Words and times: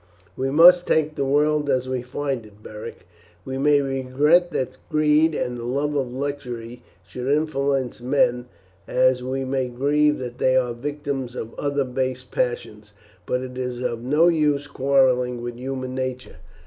"We 0.35 0.49
must 0.49 0.87
take 0.87 1.13
the 1.13 1.25
world 1.25 1.69
as 1.69 1.87
we 1.87 2.01
find 2.01 2.43
it, 2.43 2.63
Beric. 2.63 3.05
We 3.45 3.59
may 3.59 3.83
regret 3.83 4.49
that 4.49 4.79
greed 4.89 5.35
and 5.35 5.59
the 5.59 5.63
love 5.63 5.95
of 5.95 6.11
luxury 6.11 6.81
should 7.05 7.31
influence 7.31 8.01
men, 8.01 8.47
as 8.87 9.21
we 9.21 9.45
may 9.45 9.67
grieve 9.67 10.17
that 10.17 10.39
they 10.39 10.55
are 10.57 10.73
victims 10.73 11.35
of 11.35 11.53
other 11.53 11.83
base 11.83 12.23
passions; 12.23 12.93
but 13.27 13.41
it 13.43 13.59
is 13.59 13.79
of 13.79 14.01
no 14.01 14.27
use 14.27 14.65
quarrelling 14.65 15.39
with 15.43 15.53
human 15.55 15.93
nature. 15.93 16.37